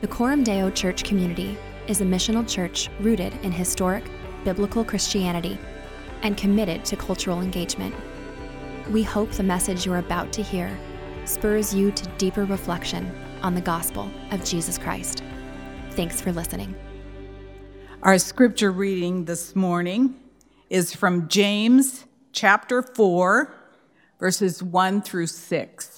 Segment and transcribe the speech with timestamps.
[0.00, 4.04] The Coram Deo Church community is a missional church rooted in historic,
[4.44, 5.58] biblical Christianity
[6.22, 7.92] and committed to cultural engagement.
[8.90, 10.70] We hope the message you're about to hear
[11.24, 15.24] spurs you to deeper reflection on the gospel of Jesus Christ.
[15.90, 16.76] Thanks for listening.
[18.04, 20.14] Our scripture reading this morning
[20.70, 23.52] is from James chapter 4,
[24.20, 25.97] verses 1 through 6.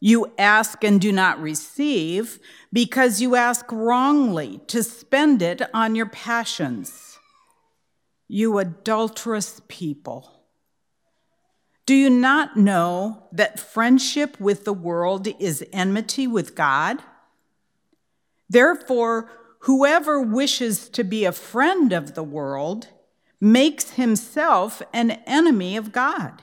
[0.00, 2.38] You ask and do not receive
[2.72, 7.18] because you ask wrongly to spend it on your passions.
[8.26, 10.40] You adulterous people.
[11.84, 17.02] Do you not know that friendship with the world is enmity with God?
[18.48, 22.88] Therefore, whoever wishes to be a friend of the world
[23.40, 26.42] makes himself an enemy of God.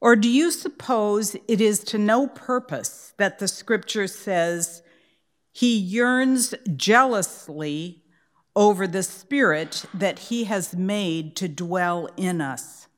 [0.00, 4.82] Or do you suppose it is to no purpose that the scripture says,
[5.52, 8.02] He yearns jealously
[8.54, 12.88] over the Spirit that He has made to dwell in us?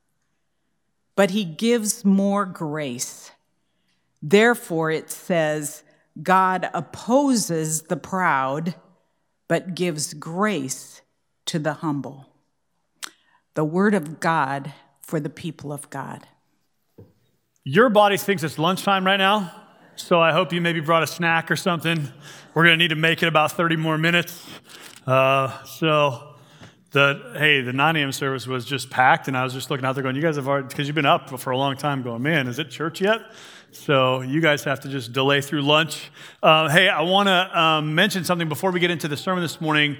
[1.14, 3.30] But He gives more grace.
[4.20, 5.84] Therefore, it says,
[6.20, 8.74] God opposes the proud,
[9.46, 11.00] but gives grace
[11.46, 12.26] to the humble.
[13.54, 16.26] The word of God for the people of God.
[17.70, 19.52] Your body thinks it's lunchtime right now,
[19.94, 22.10] so I hope you maybe brought a snack or something.
[22.54, 24.42] We're going to need to make it about 30 more minutes.
[25.06, 26.36] Uh, so,
[26.92, 28.10] the hey, the 9 a.m.
[28.10, 30.48] service was just packed, and I was just looking out there going, "You guys have
[30.48, 33.20] already because you've been up for a long time." Going, man, is it church yet?
[33.72, 36.10] So you guys have to just delay through lunch.
[36.42, 39.60] Uh, hey, I want to um, mention something before we get into the sermon this
[39.60, 39.98] morning.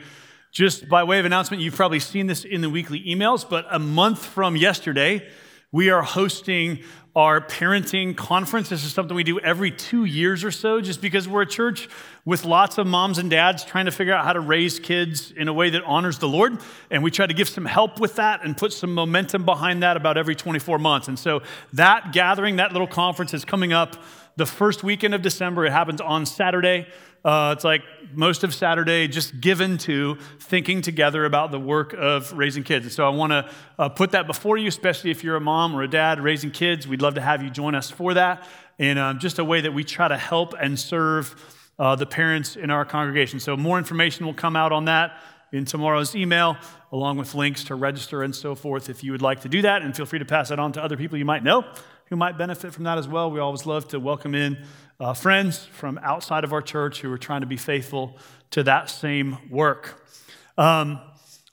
[0.52, 3.78] Just by way of announcement, you've probably seen this in the weekly emails, but a
[3.78, 5.28] month from yesterday,
[5.70, 6.78] we are hosting
[7.14, 8.68] our parenting conference.
[8.70, 11.88] This is something we do every two years or so, just because we're a church
[12.24, 15.46] with lots of moms and dads trying to figure out how to raise kids in
[15.48, 16.58] a way that honors the Lord.
[16.90, 19.96] And we try to give some help with that and put some momentum behind that
[19.96, 21.08] about every 24 months.
[21.08, 21.42] And so
[21.74, 23.96] that gathering, that little conference is coming up
[24.36, 25.66] the first weekend of December.
[25.66, 26.86] It happens on Saturday.
[27.28, 27.82] Uh, it's like
[28.14, 32.86] most of Saturday just given to thinking together about the work of raising kids.
[32.86, 35.76] And so I want to uh, put that before you, especially if you're a mom
[35.76, 36.88] or a dad raising kids.
[36.88, 38.48] We'd love to have you join us for that.
[38.78, 41.34] And um, just a way that we try to help and serve
[41.78, 43.40] uh, the parents in our congregation.
[43.40, 45.20] So more information will come out on that
[45.52, 46.56] in tomorrow's email,
[46.92, 49.82] along with links to register and so forth if you would like to do that.
[49.82, 51.66] And feel free to pass that on to other people you might know
[52.08, 53.30] who might benefit from that as well.
[53.30, 54.64] We always love to welcome in
[55.00, 58.16] uh, friends from outside of our church who are trying to be faithful
[58.50, 60.06] to that same work.
[60.56, 61.00] Um,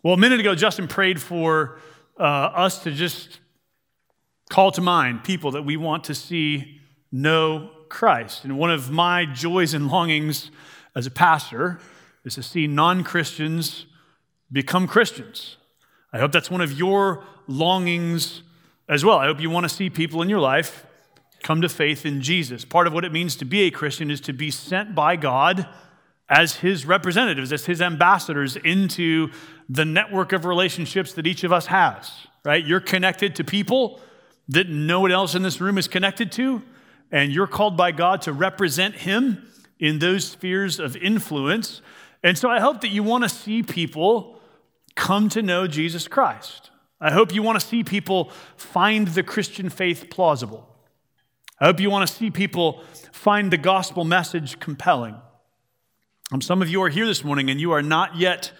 [0.01, 1.79] well, a minute ago, Justin prayed for
[2.19, 3.39] uh, us to just
[4.49, 6.79] call to mind people that we want to see
[7.11, 8.43] know Christ.
[8.45, 10.51] And one of my joys and longings
[10.95, 11.79] as a pastor
[12.23, 13.85] is to see non Christians
[14.51, 15.57] become Christians.
[16.13, 18.41] I hope that's one of your longings
[18.88, 19.18] as well.
[19.18, 20.85] I hope you want to see people in your life
[21.44, 22.66] come to faith in Jesus.
[22.66, 25.68] Part of what it means to be a Christian is to be sent by God
[26.28, 29.29] as his representatives, as his ambassadors into
[29.69, 32.12] the network of relationships that each of us has,
[32.44, 32.66] right?
[32.66, 34.01] You're connected to people
[34.50, 36.62] that no one else in this room is connected to,
[37.12, 39.47] and you're called by God to represent him
[39.79, 41.81] in those spheres of influence.
[42.23, 44.40] And so I hope that you want to see people
[44.96, 46.72] come to know Jesus Christ.
[47.00, 50.67] I hope you want to see people find the Christian faith plausible.
[51.59, 55.16] I hope you want to see people find the gospel message compelling.
[56.31, 58.52] Um, some of you are here this morning and you are not yet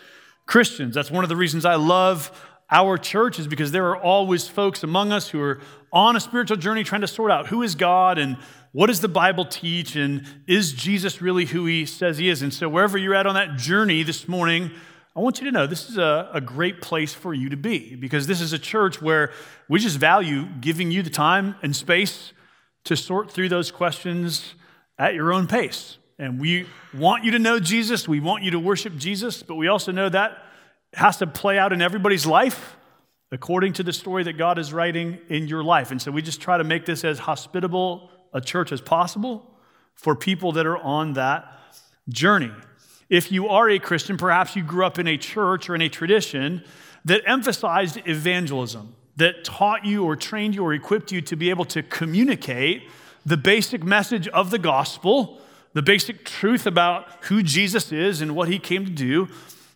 [0.46, 0.96] Christians.
[0.96, 2.32] That's one of the reasons I love
[2.72, 5.62] our church, is because there are always folks among us who are
[5.94, 8.38] on a spiritual journey trying to sort out who is God and
[8.72, 12.42] what does the Bible teach and is Jesus really who he says he is.
[12.42, 14.72] And so, wherever you're at on that journey this morning,
[15.16, 17.96] I want you to know this is a, a great place for you to be
[17.96, 19.32] because this is a church where
[19.70, 22.34] we just value giving you the time and space
[22.84, 24.56] to sort through those questions
[25.00, 25.98] at your own pace.
[26.20, 29.68] And we want you to know Jesus, we want you to worship Jesus, but we
[29.68, 30.38] also know that
[30.94, 32.76] has to play out in everybody's life
[33.32, 35.92] according to the story that God is writing in your life.
[35.92, 39.50] And so we just try to make this as hospitable a church as possible
[39.94, 41.46] for people that are on that
[42.10, 42.52] journey.
[43.10, 45.90] If you are a Christian, perhaps you grew up in a church or in a
[45.90, 46.64] tradition
[47.06, 51.66] that emphasized evangelism, that taught you or trained you or equipped you to be able
[51.66, 52.90] to communicate
[53.26, 55.40] the basic message of the gospel,
[55.74, 59.28] the basic truth about who Jesus is and what he came to do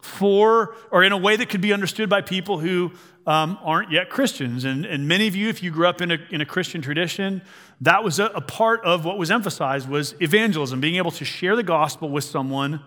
[0.01, 2.91] for, or in a way that could be understood by people who
[3.27, 4.65] um, aren't yet Christians.
[4.65, 7.41] And, and many of you, if you grew up in a, in a Christian tradition,
[7.81, 11.55] that was a, a part of what was emphasized was evangelism, being able to share
[11.55, 12.81] the gospel with someone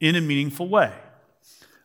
[0.00, 0.92] in a meaningful way.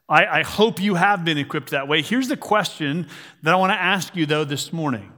[0.08, 2.02] I, I hope you have been equipped that way.
[2.02, 3.08] Here's the question
[3.42, 5.12] that I want to ask you, though, this morning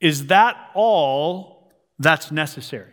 [0.00, 2.92] Is that all that's necessary?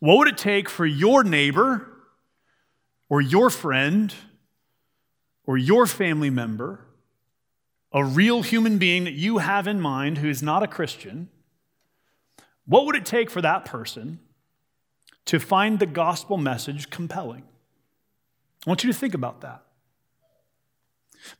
[0.00, 1.88] What would it take for your neighbor
[3.08, 4.12] or your friend
[5.46, 6.80] or your family member,
[7.92, 11.28] a real human being that you have in mind who is not a Christian?
[12.66, 14.18] What would it take for that person
[15.26, 17.44] to find the gospel message compelling?
[18.66, 19.62] I want you to think about that.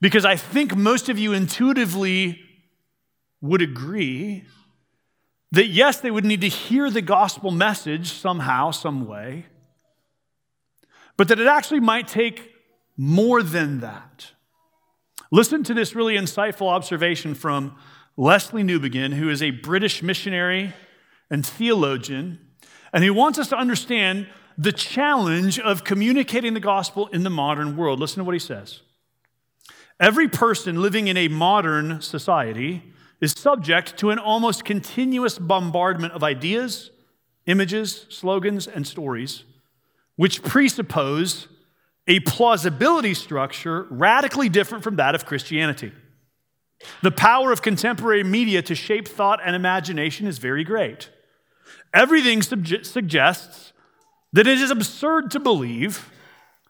[0.00, 2.40] Because I think most of you intuitively
[3.40, 4.44] would agree
[5.52, 9.46] that yes, they would need to hear the gospel message somehow, some way,
[11.16, 12.50] but that it actually might take
[12.96, 14.32] more than that.
[15.30, 17.76] Listen to this really insightful observation from
[18.16, 20.72] Lesslie Newbigin, who is a British missionary
[21.30, 22.38] and theologian
[22.94, 27.76] and he wants us to understand the challenge of communicating the gospel in the modern
[27.76, 27.98] world.
[27.98, 28.82] Listen to what he says.
[29.98, 32.84] Every person living in a modern society
[33.20, 36.92] is subject to an almost continuous bombardment of ideas,
[37.46, 39.42] images, slogans, and stories,
[40.14, 41.48] which presuppose
[42.06, 45.90] a plausibility structure radically different from that of Christianity.
[47.02, 51.08] The power of contemporary media to shape thought and imagination is very great.
[51.94, 53.72] Everything suggests
[54.32, 56.10] that it is absurd to believe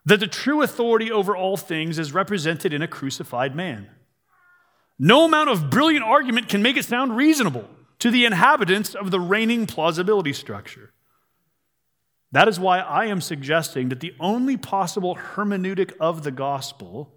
[0.05, 3.89] that the true authority over all things is represented in a crucified man.
[4.99, 7.69] No amount of brilliant argument can make it sound reasonable
[8.01, 10.93] to the inhabitants of the reigning plausibility structure.
[12.33, 17.15] That is why I am suggesting that the only possible hermeneutic of the gospel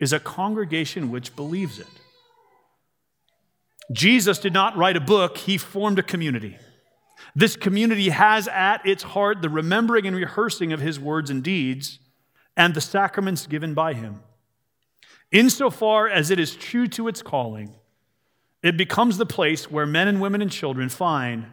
[0.00, 1.86] is a congregation which believes it.
[3.92, 6.56] Jesus did not write a book, he formed a community.
[7.34, 11.98] This community has at its heart the remembering and rehearsing of his words and deeds
[12.56, 14.20] and the sacraments given by him.
[15.30, 17.74] Insofar as it is true to its calling,
[18.62, 21.46] it becomes the place where men and women and children find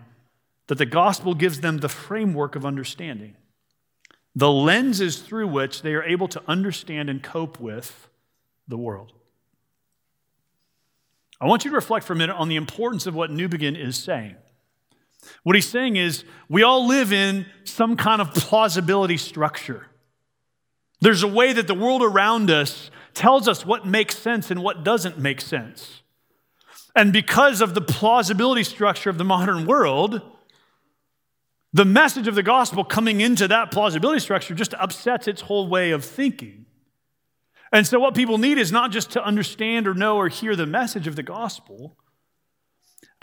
[0.68, 3.36] that the gospel gives them the framework of understanding,
[4.36, 8.10] the lenses through which they are able to understand and cope with
[8.68, 9.14] the world.
[11.40, 13.98] I want you to reflect for a minute on the importance of what Newbigin is
[13.98, 14.36] saying.
[15.44, 19.88] What he's saying is, we all live in some kind of plausibility structure.
[21.02, 24.84] There's a way that the world around us tells us what makes sense and what
[24.84, 26.02] doesn't make sense.
[26.96, 30.22] And because of the plausibility structure of the modern world,
[31.74, 35.92] the message of the gospel coming into that plausibility structure just upsets its whole way
[35.92, 36.66] of thinking.
[37.74, 40.66] And so, what people need is not just to understand or know or hear the
[40.66, 41.98] message of the gospel,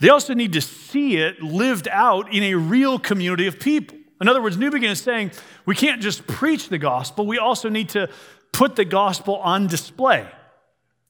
[0.03, 3.97] they also need to see it lived out in a real community of people.
[4.19, 5.31] In other words, Newbigin is saying
[5.65, 8.09] we can't just preach the gospel, we also need to
[8.51, 10.27] put the gospel on display.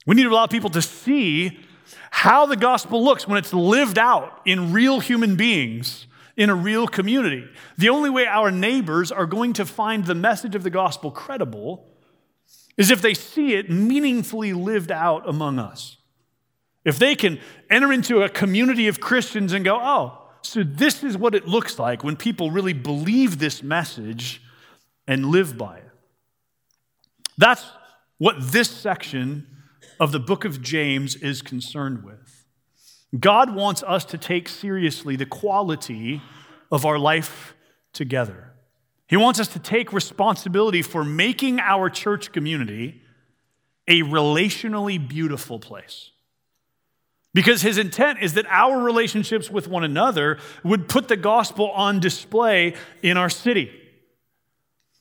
[0.06, 1.60] We need to allow people to see
[2.12, 6.06] how the gospel looks when it's lived out in real human beings
[6.38, 7.48] in a real community.
[7.80, 11.90] The only way our neighbors are going to find the message of the gospel credible
[12.78, 15.98] is if they see it meaningfully lived out among us.
[16.86, 21.18] If they can enter into a community of Christians and go, oh, so this is
[21.18, 24.42] what it looks like when people really believe this message
[25.08, 25.90] and live by it.
[27.38, 27.66] That's
[28.18, 29.48] what this section
[30.00, 32.46] of the book of James is concerned with.
[33.20, 36.22] God wants us to take seriously the quality
[36.72, 37.54] of our life
[37.94, 38.52] together.
[39.08, 43.02] He wants us to take responsibility for making our church community
[43.88, 46.13] a relationally beautiful place.
[47.34, 52.00] Because his intent is that our relationships with one another would put the gospel on
[52.00, 53.72] display in our city.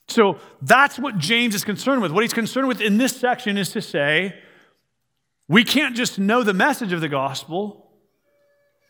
[0.08, 2.10] So that's what James is concerned with.
[2.10, 4.38] What he's concerned with in this section is to say,
[5.46, 7.90] we can't just know the message of the gospel,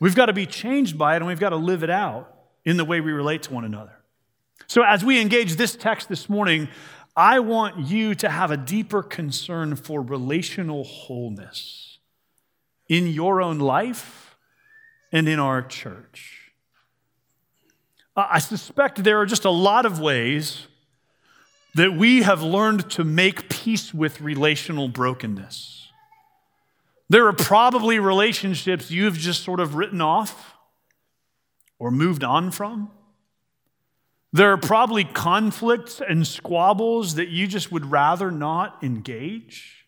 [0.01, 2.33] we've got to be changed by it and we've got to live it out
[2.65, 3.99] in the way we relate to one another.
[4.69, 6.69] So as we engage this text this morning,
[7.17, 11.92] I want you to have a deeper concern for relational wholeness
[12.93, 14.37] in your own life
[15.13, 16.53] and in our church.
[18.15, 20.67] I suspect there are just a lot of ways
[21.75, 25.89] that we have learned to make peace with relational brokenness.
[27.09, 30.53] There are probably relationships you've just sort of written off
[31.79, 32.91] or moved on from.
[34.35, 39.82] There are probably conflicts and squabbles that you just would rather not engage.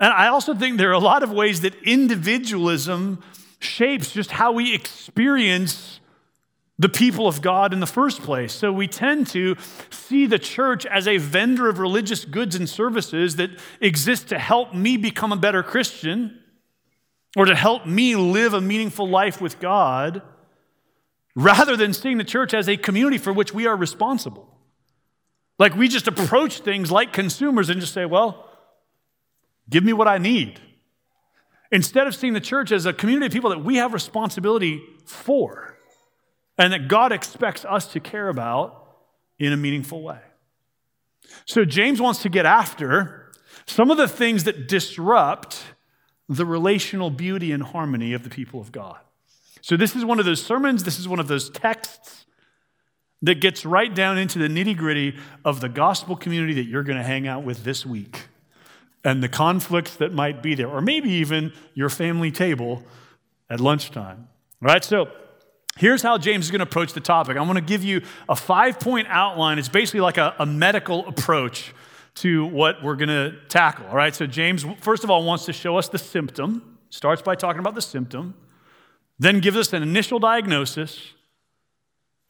[0.00, 3.22] And I also think there are a lot of ways that individualism
[3.58, 6.00] shapes just how we experience
[6.78, 8.54] the people of God in the first place.
[8.54, 9.56] So we tend to
[9.90, 13.50] see the church as a vendor of religious goods and services that
[13.82, 16.40] exists to help me become a better Christian
[17.36, 20.22] or to help me live a meaningful life with God
[21.36, 24.48] rather than seeing the church as a community for which we are responsible.
[25.58, 28.49] Like we just approach things like consumers and just say, well,
[29.70, 30.60] give me what I need.
[31.72, 35.76] Instead of seeing the church as a community of people that we have responsibility for
[36.58, 38.88] and that God expects us to care about
[39.38, 40.18] in a meaningful way.
[41.46, 43.32] So James wants to get after
[43.66, 45.62] some of the things that disrupt
[46.28, 48.98] the relational beauty and harmony of the people of God.
[49.62, 52.24] So, this is one of those sermons, this is one of those texts
[53.20, 56.96] that gets right down into the nitty gritty of the gospel community that you're going
[56.96, 58.28] to hang out with this week
[59.04, 62.82] and the conflicts that might be there, or maybe even your family table
[63.48, 64.28] at lunchtime.
[64.62, 65.08] All right, so
[65.78, 67.36] here's how James is going to approach the topic.
[67.36, 69.58] I want to give you a five point outline.
[69.58, 71.74] It's basically like a, a medical approach
[72.16, 73.86] to what we're going to tackle.
[73.86, 77.34] All right, so James, first of all, wants to show us the symptom, starts by
[77.34, 78.34] talking about the symptom
[79.20, 81.12] then gives us an initial diagnosis,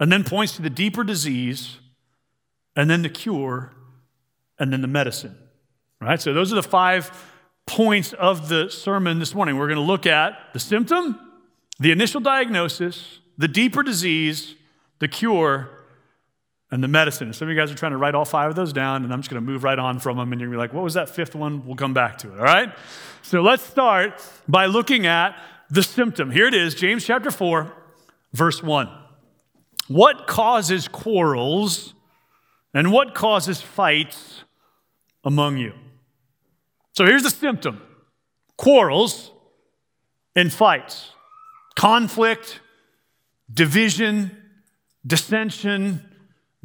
[0.00, 1.78] and then points to the deeper disease,
[2.74, 3.72] and then the cure,
[4.58, 5.36] and then the medicine.
[6.00, 6.20] Right?
[6.20, 7.10] So those are the five
[7.66, 9.56] points of the sermon this morning.
[9.56, 11.20] We're going to look at the symptom,
[11.78, 14.54] the initial diagnosis, the deeper disease,
[14.98, 15.68] the cure,
[16.70, 17.32] and the medicine.
[17.32, 19.20] some of you guys are trying to write all five of those down, and I'm
[19.20, 20.84] just going to move right on from them, and you're going to be like, what
[20.84, 21.66] was that fifth one?
[21.66, 22.72] We'll come back to it, all right?
[23.22, 25.36] So let's start by looking at
[25.68, 26.30] the symptom.
[26.30, 27.72] Here it is, James chapter 4,
[28.32, 28.88] verse 1.
[29.88, 31.94] What causes quarrels
[32.72, 34.44] and what causes fights
[35.24, 35.72] among you?
[37.00, 37.80] So here's the symptom
[38.58, 39.30] quarrels
[40.36, 41.12] and fights,
[41.74, 42.60] conflict,
[43.50, 44.36] division,
[45.06, 46.06] dissension,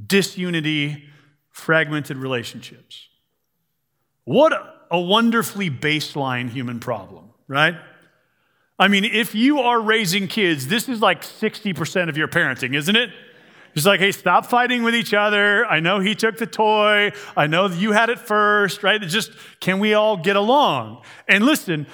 [0.06, 1.06] disunity,
[1.52, 3.08] fragmented relationships.
[4.26, 4.52] What
[4.92, 7.78] a wonderfully baseline human problem, right?
[8.78, 12.98] I mean, if you are raising kids, this is like 60% of your parenting, isn't
[12.98, 13.10] it?
[13.76, 15.66] It's like, hey, stop fighting with each other.
[15.66, 17.12] I know he took the toy.
[17.36, 19.02] I know you had it first, right?
[19.04, 21.02] It's just, can we all get along?
[21.28, 21.86] And listen,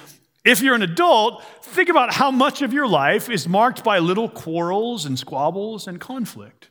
[0.44, 4.28] if you're an adult, think about how much of your life is marked by little
[4.28, 6.70] quarrels and squabbles and conflict.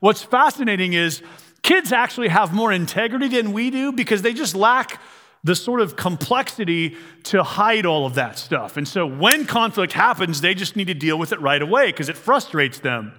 [0.00, 1.22] What's fascinating is
[1.62, 5.00] kids actually have more integrity than we do because they just lack
[5.42, 8.76] the sort of complexity to hide all of that stuff.
[8.76, 12.10] And so when conflict happens, they just need to deal with it right away because
[12.10, 13.14] it frustrates them.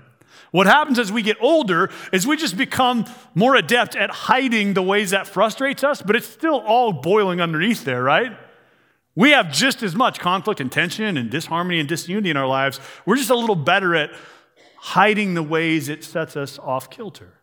[0.51, 4.81] What happens as we get older is we just become more adept at hiding the
[4.81, 8.38] ways that frustrates us, but it's still all boiling underneath there, right?
[9.15, 12.79] We have just as much conflict and tension and disharmony and disunity in our lives.
[13.05, 14.12] We're just a little better at
[14.77, 17.34] hiding the ways it sets us off kilter.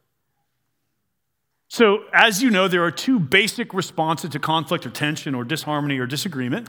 [1.68, 5.98] So, as you know, there are two basic responses to conflict or tension or disharmony
[5.98, 6.68] or disagreement.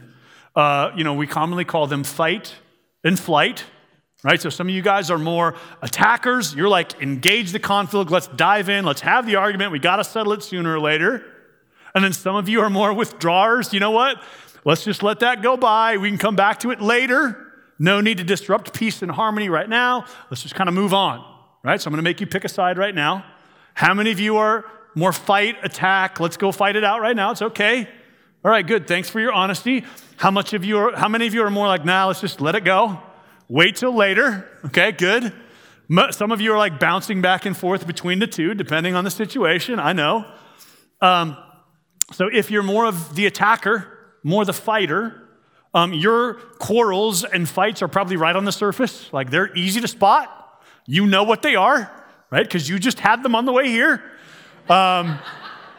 [0.54, 2.56] Uh, you know, we commonly call them fight
[3.02, 3.64] and flight,
[4.22, 4.40] right?
[4.40, 6.54] So, some of you guys are more attackers.
[6.54, 10.04] You're like, engage the conflict, let's dive in, let's have the argument, we got to
[10.04, 11.24] settle it sooner or later.
[11.94, 13.72] And then some of you are more withdrawers.
[13.72, 14.22] You know what?
[14.64, 15.96] Let's just let that go by.
[15.96, 17.52] We can come back to it later.
[17.78, 20.04] No need to disrupt peace and harmony right now.
[20.30, 21.24] Let's just kind of move on,
[21.64, 21.80] right?
[21.80, 23.24] So, I'm to make you pick a side right now.
[23.74, 26.20] How many of you are more fight, attack.
[26.20, 27.30] Let's go fight it out right now.
[27.30, 27.88] It's okay.
[28.44, 28.86] All right, good.
[28.86, 29.84] Thanks for your honesty.
[30.16, 32.40] How much of you are, how many of you are more like, nah, let's just
[32.40, 33.00] let it go.
[33.50, 34.48] Wait till later.
[34.66, 35.32] Okay, good.
[36.12, 39.10] Some of you are like bouncing back and forth between the two, depending on the
[39.10, 39.80] situation.
[39.80, 40.24] I know.
[41.00, 41.36] Um,
[42.12, 43.88] so if you're more of the attacker,
[44.22, 45.28] more the fighter,
[45.74, 49.12] um, your quarrels and fights are probably right on the surface.
[49.12, 50.62] Like they're easy to spot.
[50.86, 51.90] You know what they are,
[52.30, 52.44] right?
[52.44, 54.00] Because you just had them on the way here.
[54.68, 55.18] Um,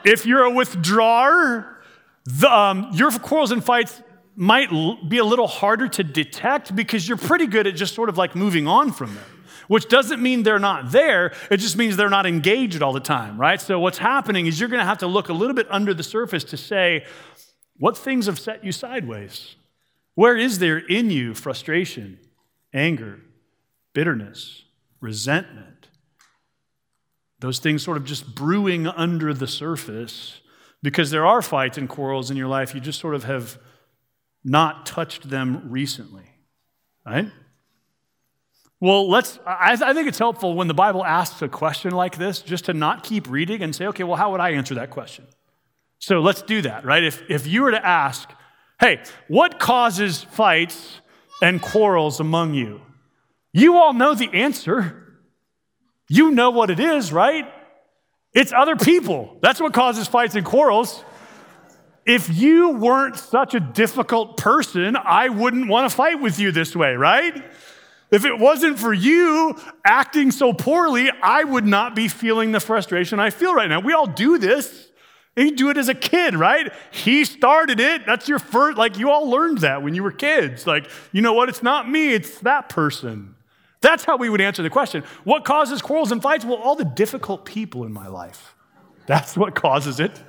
[0.04, 1.82] if you're a withdrawer,
[2.26, 4.02] the, um, your quarrels and fights
[4.36, 4.70] might
[5.08, 8.36] be a little harder to detect because you're pretty good at just sort of like
[8.36, 11.34] moving on from them, which doesn't mean they're not there.
[11.50, 13.60] It just means they're not engaged all the time, right?
[13.60, 16.04] So what's happening is you're going to have to look a little bit under the
[16.04, 17.06] surface to say,
[17.78, 19.56] what things have set you sideways?
[20.16, 22.20] Where is there in you frustration,
[22.74, 23.20] anger,
[23.94, 24.64] bitterness,
[25.00, 25.88] resentment?
[27.40, 30.42] Those things sort of just brewing under the surface
[30.84, 32.76] because there are fights and quarrels in your life.
[32.76, 33.58] You just sort of have
[34.44, 36.26] not touched them recently,
[37.06, 37.28] right?
[38.80, 42.42] Well, let's, I, I, think it's helpful when the Bible asks a question like this
[42.42, 45.28] just to not keep reading and say, okay, well, how would I answer that question?
[46.00, 47.04] So let's do that, right?
[47.04, 48.28] If, if you were to ask,
[48.80, 51.00] hey, what causes fights
[51.44, 52.82] and quarrels among you?
[53.54, 55.20] You all know the answer.
[56.10, 57.46] You know what it is, right?
[58.34, 59.38] It's other people.
[59.42, 61.04] That's what causes fights and quarrels.
[62.06, 66.76] If you weren't such a difficult person, I wouldn't want to fight with you this
[66.76, 67.44] way, right?
[68.10, 69.56] If it wasn't for you
[69.86, 73.80] acting so poorly, I would not be feeling the frustration I feel right now.
[73.80, 74.90] We all do this.
[75.38, 76.74] And you do it as a kid, right?
[76.92, 78.06] He started it.
[78.06, 80.68] That's your first, like, you all learned that when you were kids.
[80.68, 81.48] Like, you know what?
[81.48, 83.36] It's not me, it's that person.
[83.80, 85.04] That's how we would answer the question.
[85.24, 86.44] What causes quarrels and fights?
[86.44, 88.56] Well, all the difficult people in my life.
[89.08, 90.22] That's what causes it.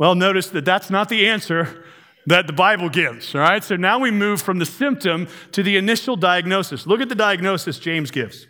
[0.00, 1.84] Well, notice that that's not the answer
[2.26, 3.62] that the Bible gives, all right?
[3.62, 6.88] So now we move from the symptom to the initial diagnosis.
[6.88, 8.48] Look at the diagnosis James gives.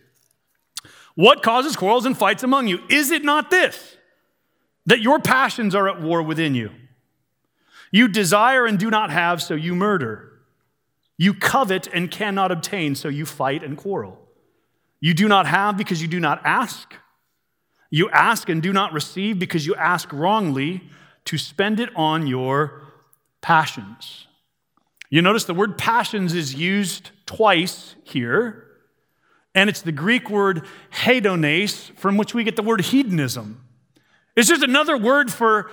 [1.15, 2.81] What causes quarrels and fights among you?
[2.89, 3.99] Is it not this?
[4.87, 6.71] that your passions are at war within you.
[7.93, 10.33] You desire and do not have, so you murder.
[11.17, 14.19] You covet and cannot obtain, so you fight and quarrel.
[15.01, 16.95] You do not have because you do not ask.
[17.91, 20.83] You ask and do not receive because you ask wrongly
[21.27, 22.83] to spend it on your
[23.41, 24.27] passions.
[25.11, 28.67] You notice the word passions is used twice here,
[29.55, 33.65] and it's the Greek word hedones, from which we get the word hedonism.
[34.37, 35.71] It's just another word for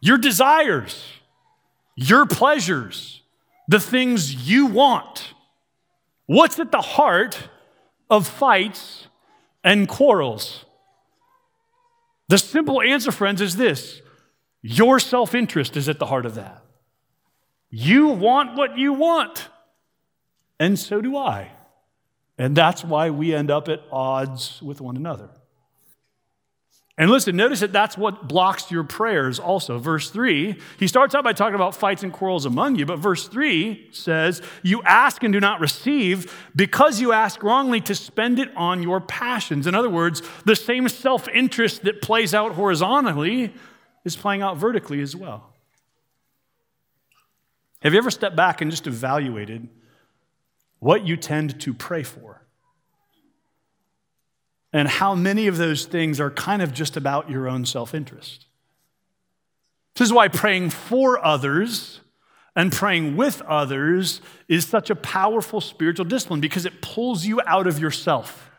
[0.00, 1.04] your desires,
[1.94, 3.22] your pleasures,
[3.68, 5.34] the things you want.
[6.26, 7.48] What's at the heart
[8.08, 9.06] of fights
[9.62, 10.64] and quarrels?
[12.28, 14.00] The simple answer, friends, is this
[14.62, 16.62] your self interest is at the heart of that.
[17.68, 19.48] You want what you want,
[20.58, 21.50] and so do I.
[22.38, 25.30] And that's why we end up at odds with one another.
[26.98, 29.78] And listen, notice that that's what blocks your prayers also.
[29.78, 33.28] Verse 3, he starts out by talking about fights and quarrels among you, but verse
[33.28, 38.50] 3 says, You ask and do not receive because you ask wrongly to spend it
[38.54, 39.66] on your passions.
[39.66, 43.54] In other words, the same self interest that plays out horizontally
[44.04, 45.52] is playing out vertically as well.
[47.82, 49.68] Have you ever stepped back and just evaluated
[50.78, 52.42] what you tend to pray for?
[54.72, 58.46] and how many of those things are kind of just about your own self interest.
[59.94, 62.00] This is why praying for others
[62.56, 67.66] and praying with others is such a powerful spiritual discipline because it pulls you out
[67.66, 68.50] of yourself.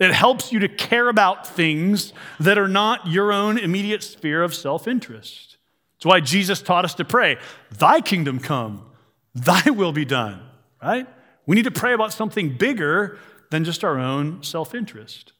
[0.00, 4.54] It helps you to care about things that are not your own immediate sphere of
[4.54, 5.58] self interest.
[5.94, 7.36] That's why Jesus taught us to pray,
[7.70, 8.86] Thy kingdom come,
[9.34, 10.42] Thy will be done,
[10.82, 11.06] right?
[11.46, 13.18] We need to pray about something bigger
[13.50, 15.34] than just our own self interest.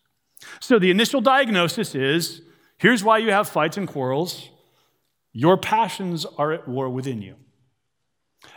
[0.61, 2.43] So the initial diagnosis is
[2.77, 4.51] here's why you have fights and quarrels
[5.33, 7.37] your passions are at war within you.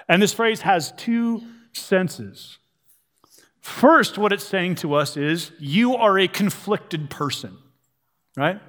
[0.09, 2.57] And this phrase has two senses.
[3.63, 7.57] First, what it's saying to us is you are a conflicted person,
[8.35, 8.59] right?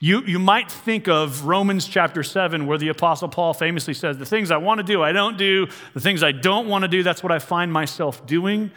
[0.00, 4.26] You, you might think of Romans chapter 7, where the Apostle Paul famously says, The
[4.26, 5.68] things I want to do, I don't do.
[5.94, 8.72] The things I don't want to do, that's what I find myself doing.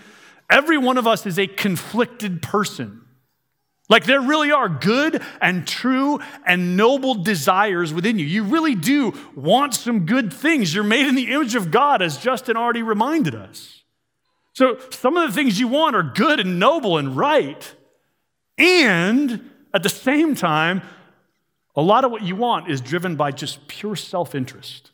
[0.47, 3.01] Every one of us is a conflicted person.
[3.89, 8.25] Like there really are good and true and noble desires within you.
[8.27, 10.75] You really do want some good things.
[10.75, 13.78] You're made in the image of God, as Justin already reminded us.
[14.59, 17.75] So some of the things you want are good and noble and right.
[18.57, 20.81] And at the same time,
[21.77, 24.91] a lot of what you want is driven by just pure self interest.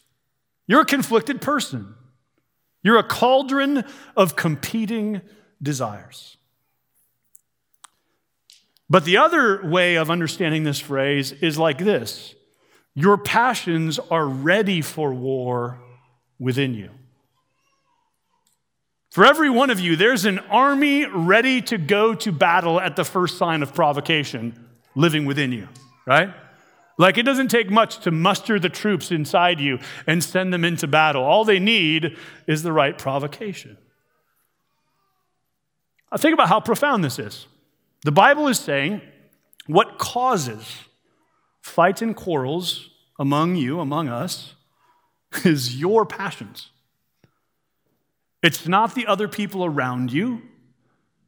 [0.68, 1.96] You're a conflicted person,
[2.84, 5.22] you're a cauldron of competing
[5.60, 6.38] desires.
[8.88, 12.36] But the other way of understanding this phrase is like this
[12.94, 15.80] Your passions are ready for war
[16.38, 16.92] within you.
[19.16, 23.06] For every one of you, there's an army ready to go to battle at the
[23.06, 25.70] first sign of provocation living within you,
[26.06, 26.34] right?
[26.98, 30.86] Like it doesn't take much to muster the troops inside you and send them into
[30.86, 31.24] battle.
[31.24, 33.78] All they need is the right provocation.
[36.12, 37.48] Now, think about how profound this is.
[38.04, 39.00] The Bible is saying
[39.66, 40.70] what causes
[41.62, 44.56] fights and quarrels among you, among us,
[45.46, 46.72] is your passions.
[48.46, 50.44] It's not the other people around you.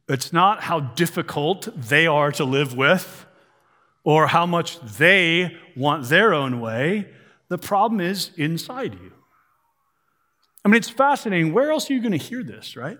[0.08, 3.26] It's not how difficult they are to live with
[4.04, 7.10] or how much they want their own way.
[7.50, 9.14] The problem is inside you.
[10.64, 11.54] I mean, it's fascinating.
[11.54, 13.00] Where else are you going to hear this, right?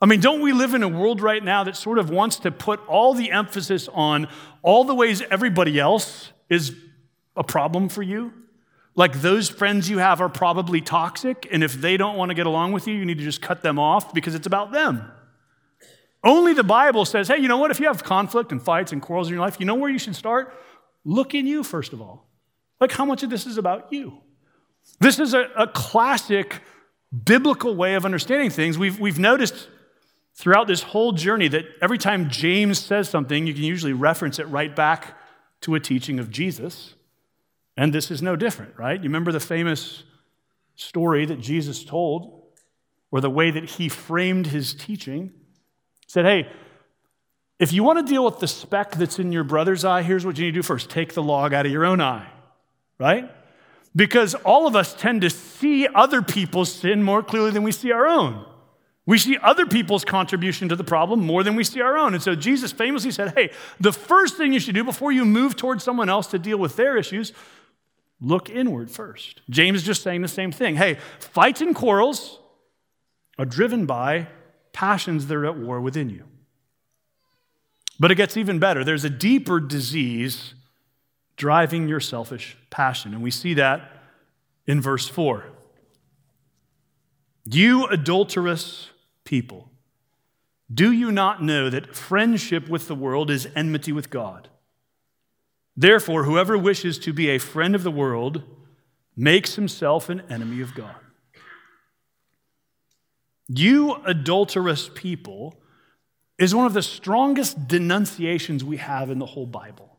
[0.00, 2.50] I mean, don't we live in a world right now that sort of wants to
[2.50, 4.28] put all the emphasis on
[4.62, 6.74] all the ways everybody else is
[7.36, 8.32] a problem for you?
[9.00, 12.44] Like those friends you have are probably toxic, and if they don't want to get
[12.44, 15.10] along with you, you need to just cut them off because it's about them.
[16.22, 17.70] Only the Bible says, hey, you know what?
[17.70, 19.98] If you have conflict and fights and quarrels in your life, you know where you
[19.98, 20.52] should start?
[21.02, 22.28] Look in you, first of all.
[22.78, 24.18] Like, how much of this is about you?
[24.98, 26.60] This is a, a classic
[27.24, 28.76] biblical way of understanding things.
[28.76, 29.70] We've, we've noticed
[30.34, 34.44] throughout this whole journey that every time James says something, you can usually reference it
[34.48, 35.16] right back
[35.62, 36.96] to a teaching of Jesus.
[37.80, 38.98] And this is no different, right?
[38.98, 40.02] You remember the famous
[40.76, 42.42] story that Jesus told,
[43.10, 45.32] or the way that he framed his teaching?
[46.06, 46.46] said, hey,
[47.58, 50.36] if you want to deal with the speck that's in your brother's eye, here's what
[50.36, 52.28] you need to do first take the log out of your own eye,
[52.98, 53.30] right?
[53.96, 57.92] Because all of us tend to see other people's sin more clearly than we see
[57.92, 58.44] our own.
[59.06, 62.12] We see other people's contribution to the problem more than we see our own.
[62.12, 65.56] And so Jesus famously said, Hey, the first thing you should do before you move
[65.56, 67.32] towards someone else to deal with their issues,
[68.20, 69.40] look inward first.
[69.48, 70.76] James is just saying the same thing.
[70.76, 72.38] Hey, fights and quarrels
[73.38, 74.28] are driven by
[74.72, 76.24] passions that are at war within you.
[77.98, 78.84] But it gets even better.
[78.84, 80.54] There's a deeper disease
[81.36, 83.14] driving your selfish passion.
[83.14, 83.92] And we see that
[84.66, 85.44] in verse 4.
[87.44, 88.90] You adulterous
[89.24, 89.70] people,
[90.72, 94.48] do you not know that friendship with the world is enmity with God?
[95.76, 98.42] Therefore, whoever wishes to be a friend of the world
[99.16, 100.96] makes himself an enemy of God.
[103.48, 105.60] You adulterous people
[106.38, 109.98] is one of the strongest denunciations we have in the whole Bible.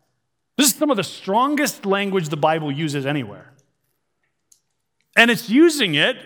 [0.58, 3.54] This is some of the strongest language the Bible uses anywhere.
[5.16, 6.18] And it's using it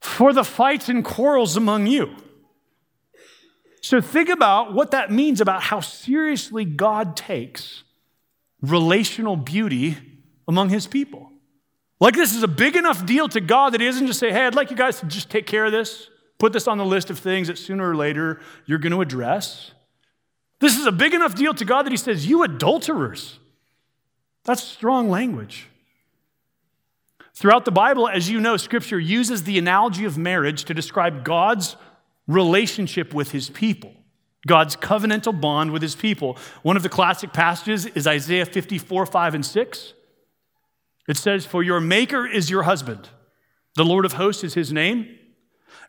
[0.00, 2.16] for the fights and quarrels among you.
[3.82, 7.82] So think about what that means about how seriously God takes
[8.62, 9.96] relational beauty
[10.46, 11.30] among his people.
[12.00, 14.46] Like this is a big enough deal to God that He doesn't just say, hey,
[14.46, 17.10] I'd like you guys to just take care of this, put this on the list
[17.10, 19.72] of things that sooner or later you're going to address.
[20.60, 23.38] This is a big enough deal to God that He says, you adulterers.
[24.44, 25.68] That's strong language.
[27.34, 31.76] Throughout the Bible, as you know, Scripture uses the analogy of marriage to describe God's
[32.26, 33.92] relationship with His people.
[34.46, 36.38] God's covenantal bond with his people.
[36.62, 39.92] One of the classic passages is Isaiah 54, 5, and 6.
[41.08, 43.08] It says, For your Maker is your husband,
[43.74, 45.18] the Lord of hosts is his name,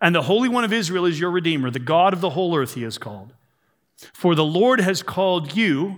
[0.02, 2.74] and the Holy One of Israel is your Redeemer, the God of the whole earth
[2.74, 3.34] he is called.
[4.14, 5.98] For the Lord has called you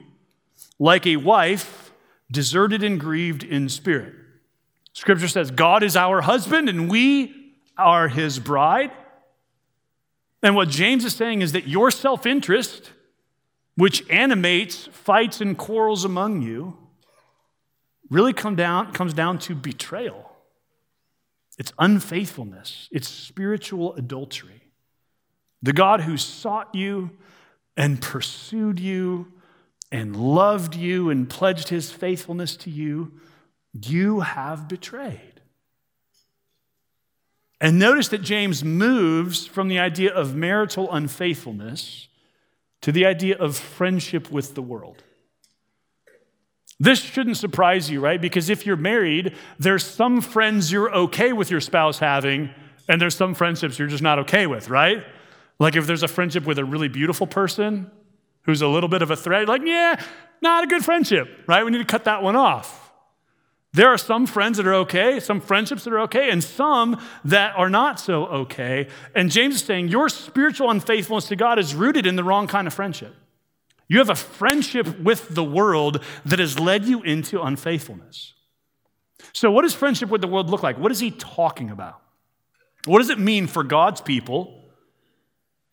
[0.78, 1.92] like a wife
[2.30, 4.14] deserted and grieved in spirit.
[4.94, 8.92] Scripture says, God is our husband and we are his bride.
[10.44, 12.92] And what James is saying is that your self interest,
[13.76, 16.78] which animates fights and quarrels among you,
[18.10, 20.30] really come down, comes down to betrayal.
[21.58, 24.62] It's unfaithfulness, it's spiritual adultery.
[25.62, 27.12] The God who sought you
[27.78, 29.32] and pursued you
[29.92, 33.14] and loved you and pledged his faithfulness to you,
[33.72, 35.33] you have betrayed.
[37.64, 42.10] And notice that James moves from the idea of marital unfaithfulness
[42.82, 45.02] to the idea of friendship with the world.
[46.78, 48.20] This shouldn't surprise you, right?
[48.20, 52.50] Because if you're married, there's some friends you're okay with your spouse having,
[52.90, 55.06] and there's some friendships you're just not okay with, right?
[55.58, 57.90] Like if there's a friendship with a really beautiful person
[58.42, 60.04] who's a little bit of a threat, like, yeah,
[60.42, 61.64] not a good friendship, right?
[61.64, 62.83] We need to cut that one off.
[63.74, 67.56] There are some friends that are okay, some friendships that are okay, and some that
[67.58, 68.88] are not so okay.
[69.16, 72.68] And James is saying your spiritual unfaithfulness to God is rooted in the wrong kind
[72.68, 73.16] of friendship.
[73.88, 78.34] You have a friendship with the world that has led you into unfaithfulness.
[79.34, 80.78] So, what does friendship with the world look like?
[80.78, 82.00] What is he talking about?
[82.86, 84.66] What does it mean for God's people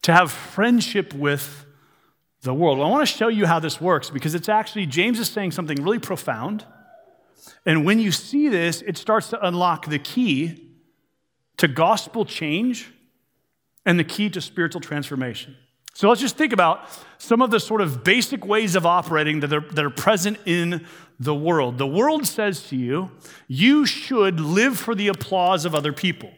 [0.03, 1.67] to have friendship with
[2.41, 2.79] the world?
[2.79, 5.51] Well, I want to show you how this works because it's actually, James is saying
[5.51, 6.65] something really profound.
[7.67, 10.77] And when you see this, it starts to unlock the key
[11.59, 12.91] to gospel change
[13.85, 15.57] and the key to spiritual transformation.
[15.95, 19.53] So let's just think about some of the sort of basic ways of operating that
[19.53, 20.87] are, that are present in
[21.19, 21.79] the world.
[21.79, 23.11] The world says to you,
[23.49, 26.31] you should live for the applause of other people.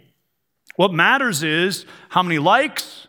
[0.76, 3.06] What matters is how many likes,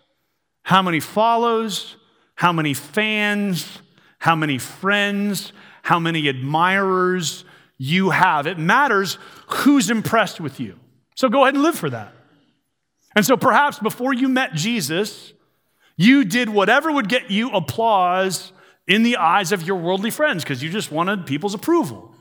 [0.64, 1.96] how many follows,
[2.36, 3.80] how many fans,
[4.20, 7.46] how many friends, how many admirers
[7.84, 8.48] you have.
[8.48, 9.18] It matters
[9.48, 10.80] who's impressed with you.
[11.16, 12.14] So go ahead and live for that.
[13.14, 15.34] And so perhaps before you met Jesus,
[15.98, 18.54] you did whatever would get you applause
[18.88, 22.16] in the eyes of your worldly friends because you just wanted people's approval.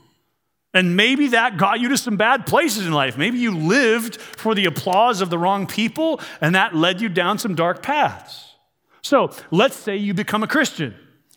[0.73, 3.17] And maybe that got you to some bad places in life.
[3.17, 7.37] Maybe you lived for the applause of the wrong people, and that led you down
[7.37, 8.55] some dark paths.
[9.01, 10.93] So let's say you become a Christian,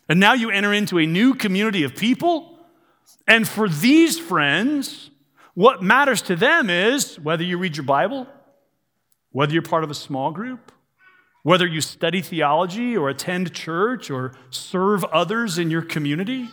[0.09, 2.56] and now you enter into a new community of people.
[3.27, 5.09] And for these friends,
[5.53, 8.27] what matters to them is whether you read your Bible,
[9.31, 10.71] whether you're part of a small group,
[11.43, 16.49] whether you study theology or attend church or serve others in your community.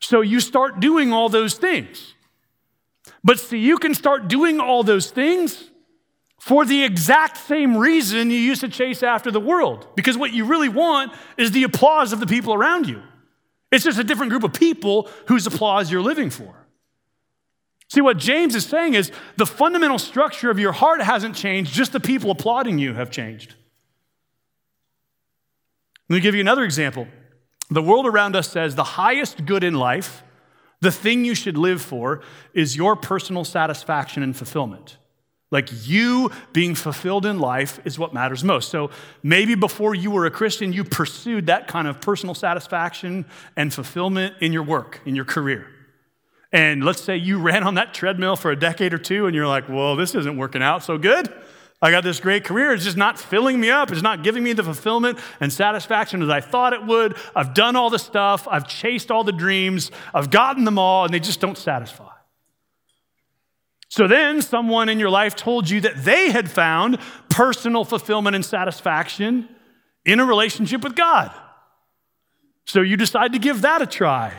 [0.00, 2.14] So you start doing all those things.
[3.22, 5.70] But see, you can start doing all those things
[6.38, 9.86] for the exact same reason you used to chase after the world.
[9.94, 13.02] Because what you really want is the applause of the people around you.
[13.70, 16.54] It's just a different group of people whose applause you're living for.
[17.88, 21.92] See, what James is saying is the fundamental structure of your heart hasn't changed, just
[21.92, 23.54] the people applauding you have changed.
[26.08, 27.08] Let me give you another example.
[27.68, 30.22] The world around us says the highest good in life,
[30.80, 32.22] the thing you should live for,
[32.54, 34.96] is your personal satisfaction and fulfillment.
[35.50, 38.70] Like you being fulfilled in life is what matters most.
[38.70, 38.90] So
[39.22, 44.36] maybe before you were a Christian, you pursued that kind of personal satisfaction and fulfillment
[44.40, 45.66] in your work, in your career.
[46.52, 49.46] And let's say you ran on that treadmill for a decade or two and you're
[49.46, 51.32] like, well, this isn't working out so good.
[51.82, 52.72] I got this great career.
[52.72, 53.90] It's just not filling me up.
[53.90, 57.16] It's not giving me the fulfillment and satisfaction as I thought it would.
[57.34, 58.46] I've done all the stuff.
[58.50, 59.90] I've chased all the dreams.
[60.12, 62.09] I've gotten them all, and they just don't satisfy.
[63.90, 66.98] So then someone in your life told you that they had found
[67.28, 69.48] personal fulfillment and satisfaction
[70.06, 71.32] in a relationship with God.
[72.64, 74.32] So you decide to give that a try.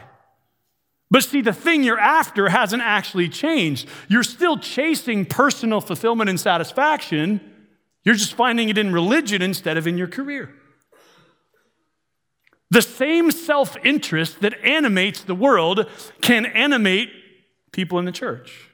[1.10, 3.90] But see, the thing you're after hasn't actually changed.
[4.08, 7.42] You're still chasing personal fulfillment and satisfaction.
[8.06, 10.56] You're just finding it in religion instead of in your career.
[12.70, 15.90] The same self interest that animates the world
[16.22, 17.10] can animate
[17.74, 18.70] people in the church.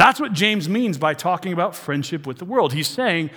[0.00, 2.72] That's what James means by talking about friendship with the world.
[2.72, 3.28] He's saying,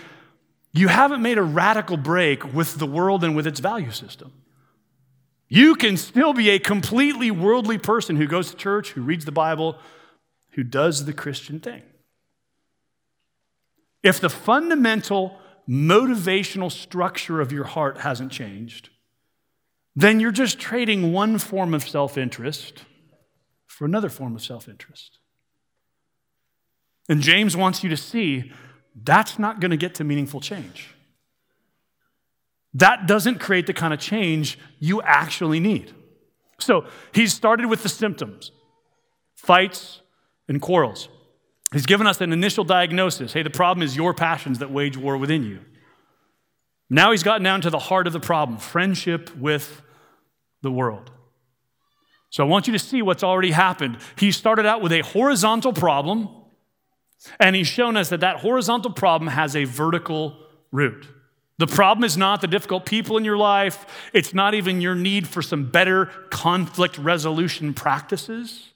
[0.71, 4.32] you haven't made a radical break with the world and with its value system.
[5.49, 9.32] You can still be a completely worldly person who goes to church, who reads the
[9.34, 9.78] Bible,
[10.52, 11.82] who does the Christian thing.
[14.02, 18.89] If the fundamental motivational structure of your heart hasn't changed,
[19.97, 22.86] then you're just trading one form of self interest
[23.67, 25.19] for another form of self interest.
[27.10, 28.52] And James wants you to see
[28.96, 30.94] that's not going to get to meaningful change
[32.74, 35.94] that doesn't create the kind of change you actually need.
[36.60, 38.52] So he's started with the symptoms
[39.36, 40.02] fights
[40.48, 41.10] and quarrels.
[41.74, 45.18] He's given us an initial diagnosis hey, the problem is your passions that wage war
[45.18, 45.60] within you.
[46.89, 49.82] Now he's gotten down to the heart of the problem friendship with
[50.62, 51.12] the world.
[52.30, 53.98] So I want you to see what's already happened.
[54.18, 56.30] He started out with a horizontal problem,
[57.40, 60.36] and he's shown us that that horizontal problem has a vertical
[60.72, 61.08] root.
[61.58, 63.86] The problem is not the difficult people in your life.
[64.12, 68.74] It's not even your need for some better conflict resolution practices.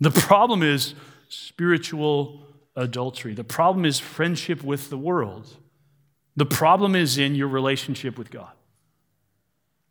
[0.00, 0.94] The problem is
[1.28, 3.34] spiritual adultery.
[3.34, 5.56] The problem is friendship with the world.
[6.36, 8.52] The problem is in your relationship with God.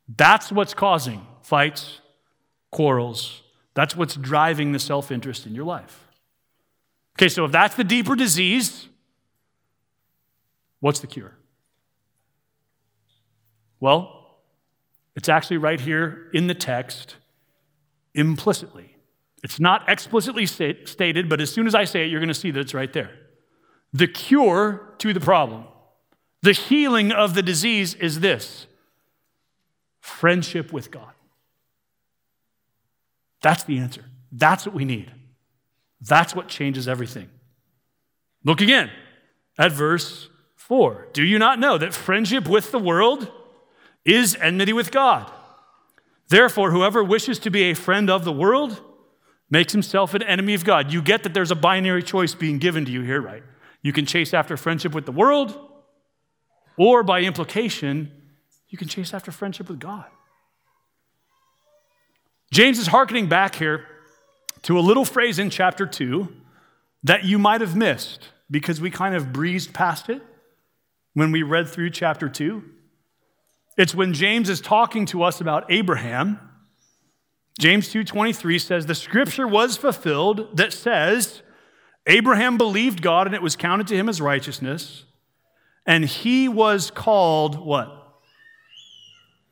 [0.08, 2.00] That's what's causing fights,
[2.72, 3.42] quarrels.
[3.74, 6.01] That's what's driving the self interest in your life.
[7.18, 8.88] Okay, so if that's the deeper disease,
[10.80, 11.36] what's the cure?
[13.80, 14.40] Well,
[15.16, 17.16] it's actually right here in the text
[18.14, 18.96] implicitly.
[19.44, 22.52] It's not explicitly stated, but as soon as I say it, you're going to see
[22.52, 23.12] that it's right there.
[23.92, 25.66] The cure to the problem,
[26.42, 28.68] the healing of the disease is this
[30.00, 31.12] friendship with God.
[33.42, 34.06] That's the answer.
[34.32, 35.12] That's what we need.
[36.02, 37.30] That's what changes everything.
[38.44, 38.90] Look again
[39.58, 41.08] at verse 4.
[41.14, 43.32] Do you not know that friendship with the world
[44.06, 45.32] is enmity with God.
[46.30, 48.82] Therefore, whoever wishes to be a friend of the world
[49.50, 50.92] makes himself an enemy of God.
[50.92, 53.44] You get that there's a binary choice being given to you here, right?
[53.82, 55.68] You can chase after friendship with the world,
[56.78, 58.12] Or by implication,
[58.70, 60.06] you can chase after friendship with God.
[62.52, 63.86] James is hearkening back here
[64.64, 66.32] to a little phrase in chapter 2
[67.04, 70.22] that you might have missed because we kind of breezed past it
[71.14, 72.64] when we read through chapter 2.
[73.78, 76.40] It's when James is talking to us about Abraham.
[77.60, 81.42] James 2:23 says the scripture was fulfilled that says
[82.08, 85.06] Abraham believed God and it was counted to him as righteousness
[85.86, 87.90] and he was called what?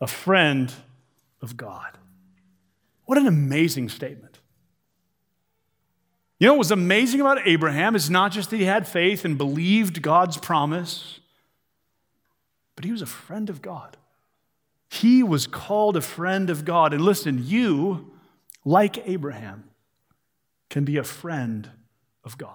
[0.02, 0.72] A friend
[1.42, 1.98] of God.
[3.06, 4.29] What an amazing statement.
[6.40, 9.38] You know what was amazing about Abraham is not just that he had faith and
[9.38, 11.20] believed God's promise,
[12.76, 13.98] but he was a friend of God.
[14.90, 16.94] He was called a friend of God.
[16.94, 18.14] And listen, you,
[18.64, 19.66] like Abraham,
[20.70, 21.70] can be a friend
[22.24, 22.54] of God.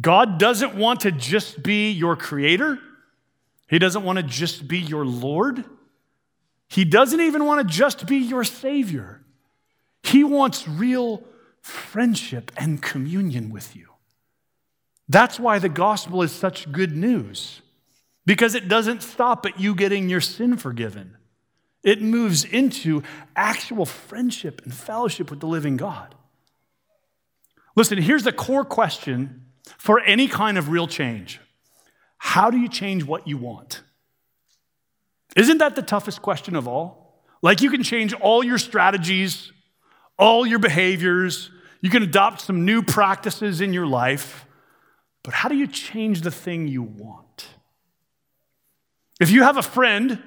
[0.00, 2.78] God doesn't want to just be your creator,
[3.68, 5.64] He doesn't want to just be your Lord.
[6.68, 9.20] He doesn't even want to just be your Savior.
[10.02, 11.22] He wants real
[11.62, 13.88] friendship and communion with you.
[15.08, 17.62] That's why the gospel is such good news,
[18.26, 21.16] because it doesn't stop at you getting your sin forgiven.
[21.82, 23.02] It moves into
[23.34, 26.14] actual friendship and fellowship with the living God.
[27.74, 29.46] Listen, here's the core question
[29.78, 31.40] for any kind of real change
[32.18, 33.82] How do you change what you want?
[35.34, 37.22] Isn't that the toughest question of all?
[37.40, 39.50] Like, you can change all your strategies,
[40.18, 41.50] all your behaviors,
[41.82, 44.46] you can adopt some new practices in your life,
[45.22, 47.48] but how do you change the thing you want?
[49.20, 50.22] If you have a friend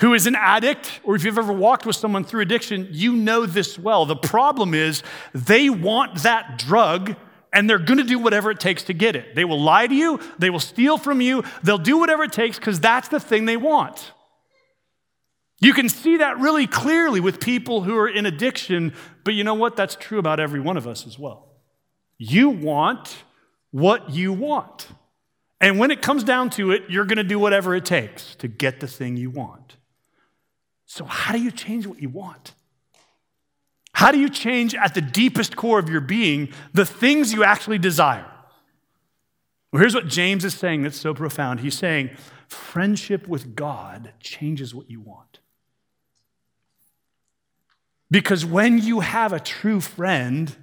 [0.00, 3.46] who is an addict, or if you've ever walked with someone through addiction, you know
[3.46, 4.06] this well.
[4.06, 5.02] The problem is
[5.34, 7.16] they want that drug
[7.52, 9.34] and they're to do whatever it takes to get it.
[9.34, 12.58] They will lie to you, they will steal from you, they'll do whatever it takes
[12.58, 14.12] because that's the thing they want.
[15.60, 18.94] You can see that really clearly with people who are in addiction,
[19.24, 19.76] but you know what?
[19.76, 21.48] That's true about every one of us as well.
[22.16, 23.24] You want
[23.70, 24.88] what you want.
[25.60, 28.48] And when it comes down to it, you're going to do whatever it takes to
[28.48, 29.76] get the thing you want.
[30.86, 32.54] So, how do you change what you want?
[33.92, 37.78] How do you change at the deepest core of your being the things you actually
[37.78, 38.30] desire?
[39.72, 41.60] Well, here's what James is saying that's so profound.
[41.60, 42.10] He's saying,
[42.46, 45.37] friendship with God changes what you want.
[48.10, 50.54] Because when you have a true friend,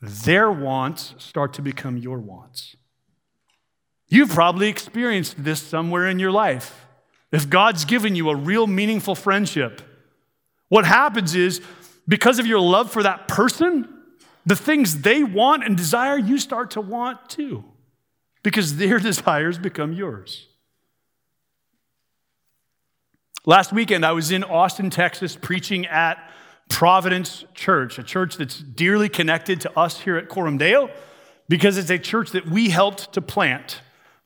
[0.00, 2.76] their wants start to become your wants.
[4.08, 6.86] You've probably experienced this somewhere in your life.
[7.32, 9.82] If God's given you a real meaningful friendship,
[10.68, 11.60] what happens is,
[12.08, 13.88] because of your love for that person,
[14.44, 17.64] the things they want and desire, you start to want too,
[18.42, 20.46] because their desires become yours.
[23.48, 26.18] Last weekend, I was in Austin, Texas, preaching at
[26.68, 30.90] Providence Church, a church that's dearly connected to us here at Coram Deo,
[31.48, 33.82] because it's a church that we helped to plant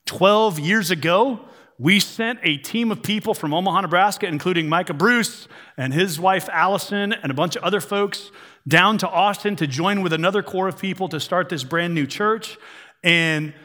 [0.07, 1.39] 12 years ago
[1.77, 6.47] we sent a team of people from Omaha, Nebraska, including Micah Bruce and his wife
[6.49, 8.29] Allison and a bunch of other folks
[8.67, 12.05] down to Austin to join with another core of people to start this brand new
[12.05, 12.59] church.
[13.03, 13.55] And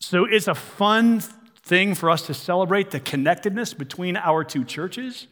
[0.00, 1.22] so it's a fun
[1.62, 5.26] thing for us to celebrate the connectedness between our two churches.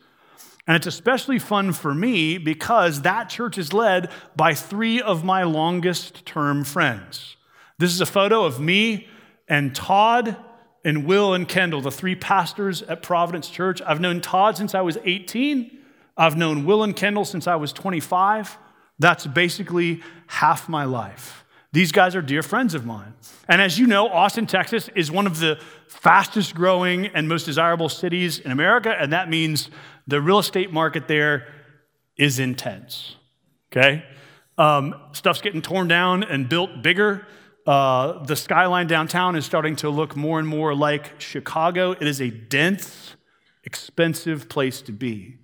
[0.66, 5.44] And it's especially fun for me because that church is led by three of my
[5.44, 7.36] longest term friends.
[7.78, 9.08] This is a photo of me
[9.48, 10.36] and Todd
[10.84, 13.80] and Will and Kendall, the three pastors at Providence Church.
[13.82, 15.78] I've known Todd since I was 18.
[16.16, 18.58] I've known Will and Kendall since I was 25.
[18.98, 21.44] That's basically half my life.
[21.72, 23.12] These guys are dear friends of mine.
[23.46, 27.90] And as you know, Austin, Texas is one of the fastest growing and most desirable
[27.90, 29.68] cities in America, and that means
[30.06, 31.46] the real estate market there
[32.16, 33.16] is intense.
[33.70, 34.02] Okay?
[34.56, 37.26] Um, stuff's getting torn down and built bigger.
[37.66, 41.92] Uh, the skyline downtown is starting to look more and more like Chicago.
[41.92, 43.14] It is a dense,
[43.62, 45.36] expensive place to be.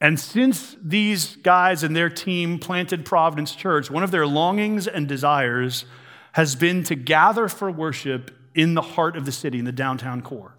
[0.00, 5.08] And since these guys and their team planted Providence Church, one of their longings and
[5.08, 5.86] desires
[6.32, 10.20] has been to gather for worship in the heart of the city, in the downtown
[10.20, 10.54] core.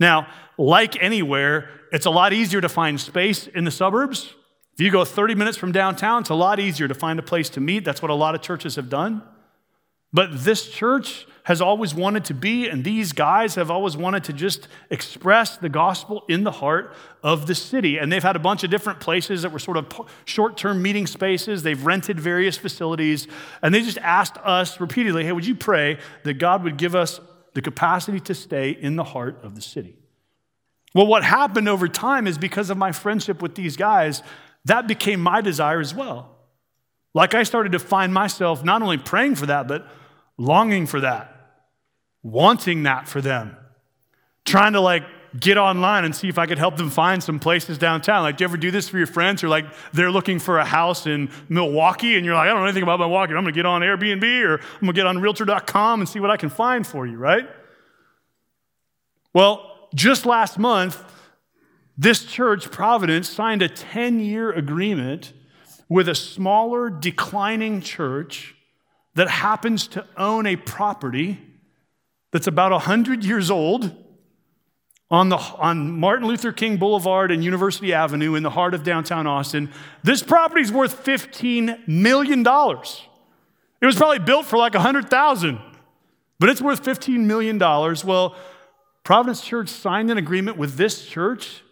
[0.00, 4.34] Now, like anywhere, it's a lot easier to find space in the suburbs.
[4.74, 7.48] If you go 30 minutes from downtown, it's a lot easier to find a place
[7.50, 7.84] to meet.
[7.84, 9.22] That's what a lot of churches have done.
[10.12, 14.32] But this church has always wanted to be, and these guys have always wanted to
[14.32, 17.98] just express the gospel in the heart of the city.
[17.98, 19.86] And they've had a bunch of different places that were sort of
[20.26, 21.62] short term meeting spaces.
[21.62, 23.26] They've rented various facilities,
[23.62, 27.18] and they just asked us repeatedly, hey, would you pray that God would give us
[27.54, 29.96] the capacity to stay in the heart of the city.
[30.94, 34.22] Well, what happened over time is because of my friendship with these guys,
[34.66, 36.36] that became my desire as well.
[37.14, 39.88] Like I started to find myself not only praying for that, but
[40.36, 41.37] longing for that,
[42.22, 43.56] wanting that for them,
[44.44, 45.04] trying to like
[45.38, 48.22] get online and see if I could help them find some places downtown.
[48.22, 49.44] Like, do you ever do this for your friends?
[49.44, 52.64] Or like they're looking for a house in Milwaukee and you're like, I don't know
[52.64, 53.34] anything about Milwaukee.
[53.34, 56.36] I'm gonna get on Airbnb or I'm gonna get on realtor.com and see what I
[56.36, 57.48] can find for you, right?
[59.34, 61.02] Well, just last month,
[61.96, 65.32] this church, Providence, signed a 10 year agreement
[65.88, 68.54] with a smaller, declining church
[69.14, 71.40] that happens to own a property
[72.30, 73.94] that's about 100 years old
[75.10, 79.26] on, the, on Martin Luther King Boulevard and University Avenue in the heart of downtown
[79.26, 79.70] Austin.
[80.02, 82.40] This property is worth $15 million.
[82.40, 85.58] It was probably built for like 100,000,
[86.38, 87.58] but it's worth $15 million.
[87.58, 88.36] Well,
[89.02, 91.62] Providence Church signed an agreement with this church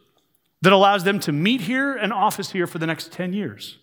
[0.62, 3.76] that allows them to meet here and office here for the next 10 years.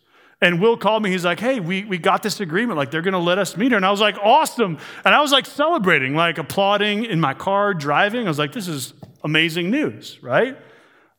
[0.43, 1.09] And Will called me.
[1.09, 2.75] He's like, hey, we, we got this agreement.
[2.77, 3.77] Like, they're going to let us meet her.
[3.77, 4.77] And I was like, awesome.
[5.05, 8.25] And I was like celebrating, like applauding in my car, driving.
[8.25, 10.57] I was like, this is amazing news, right?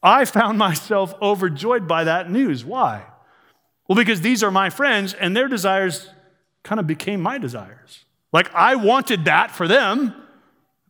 [0.03, 2.66] I found myself overjoyed by that news.
[2.66, 3.07] Why?
[3.89, 6.11] Well, because these are my friends and their desires
[6.62, 8.05] kind of became my desires.
[8.31, 10.14] Like, I wanted that for them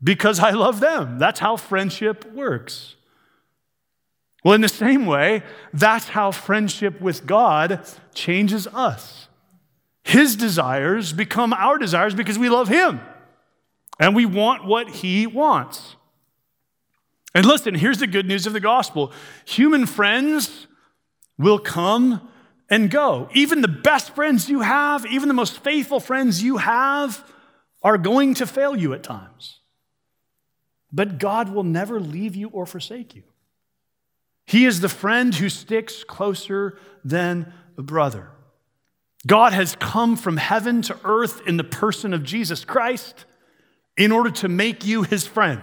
[0.03, 1.21] because I love them.
[1.21, 2.97] That's how friendship works.
[4.45, 5.43] Well, in the same way,
[5.73, 7.81] that's how friendship with God
[8.15, 9.27] changes us.
[10.03, 13.01] His desires become our desires because we love Him
[13.99, 15.97] and we want what He wants.
[17.35, 19.13] And listen, here's the good news of the gospel
[19.47, 20.67] human friends
[21.39, 22.29] will come
[22.69, 23.31] and go.
[23.33, 27.25] Even the best friends you have, even the most faithful friends you have,
[27.83, 29.61] are going to fail you at times.
[30.93, 33.23] But God will never leave you or forsake you.
[34.47, 38.31] He is the friend who sticks closer than a brother.
[39.27, 43.25] God has come from heaven to earth in the person of Jesus Christ
[43.97, 45.63] in order to make you his friend.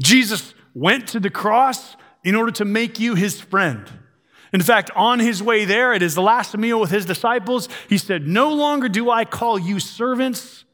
[0.00, 3.90] Jesus went to the cross in order to make you his friend.
[4.52, 8.28] In fact, on his way there, at his last meal with his disciples, he said,
[8.28, 10.64] No longer do I call you servants.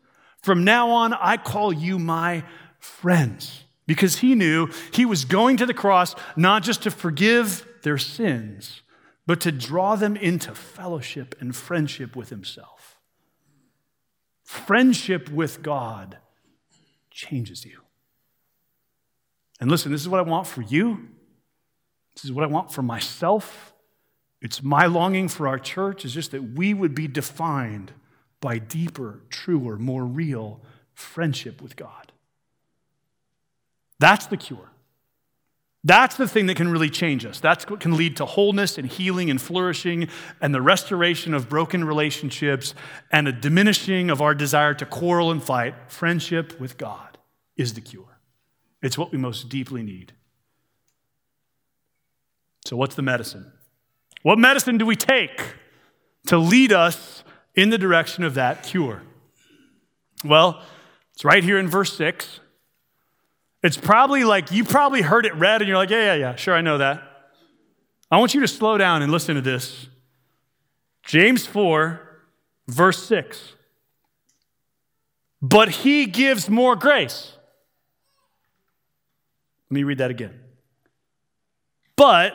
[0.42, 2.44] From now on, I call you my
[2.78, 3.61] friends
[3.93, 8.80] because he knew he was going to the cross not just to forgive their sins,
[9.26, 12.99] but to draw them into fellowship and friendship with himself.
[14.45, 16.16] Friendship with God
[17.11, 17.80] changes you.
[19.61, 21.11] And listen, this is what I want for you.
[22.14, 23.74] This is what I want for myself.
[24.40, 27.93] It's my longing for our church is just that we would be defined
[28.40, 30.62] by deeper, truer, more real
[30.95, 32.11] friendship with God.
[34.03, 34.72] That's the cure.
[35.84, 37.38] That's the thing that can really change us.
[37.38, 40.09] That's what can lead to wholeness and healing and flourishing
[40.40, 42.74] and the restoration of broken relationships
[43.12, 45.76] and a diminishing of our desire to quarrel and fight.
[45.86, 47.16] Friendship with God
[47.57, 48.18] is the cure.
[48.82, 50.14] It's what we most deeply need.
[52.64, 53.53] So, what's the medicine?
[54.22, 55.55] What medicine do we take
[56.26, 57.22] to lead us
[57.55, 59.03] in the direction of that cure?
[60.24, 60.61] Well,
[61.14, 62.40] it's right here in verse 6.
[63.62, 66.54] It's probably like you probably heard it read and you're like, yeah, yeah, yeah, sure,
[66.54, 67.02] I know that.
[68.10, 69.88] I want you to slow down and listen to this.
[71.02, 72.00] James 4,
[72.68, 73.54] verse 6.
[75.40, 77.32] But he gives more grace.
[79.70, 80.38] Let me read that again.
[81.96, 82.34] But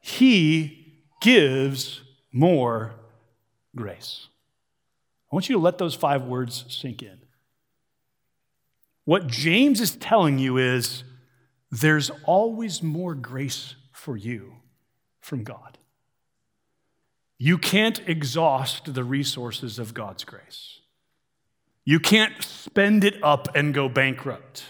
[0.00, 2.02] he gives
[2.32, 2.94] more
[3.76, 4.28] grace.
[5.30, 7.18] I want you to let those five words sink in.
[9.08, 11.02] What James is telling you is
[11.70, 14.56] there's always more grace for you
[15.18, 15.78] from God.
[17.38, 20.80] You can't exhaust the resources of God's grace.
[21.86, 24.64] You can't spend it up and go bankrupt.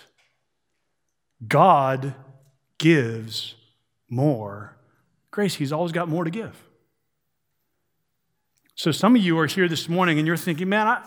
[1.48, 2.14] God
[2.78, 3.56] gives
[4.08, 4.76] more
[5.32, 5.56] grace.
[5.56, 6.56] He's always got more to give.
[8.76, 11.02] So, some of you are here this morning and you're thinking, man, I,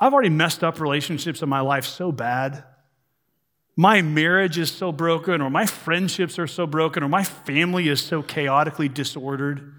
[0.00, 2.64] I've already messed up relationships in my life so bad.
[3.76, 8.00] My marriage is so broken, or my friendships are so broken, or my family is
[8.00, 9.72] so chaotically disordered.